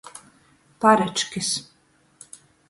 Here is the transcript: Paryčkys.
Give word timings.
Paryčkys. 0.79 1.49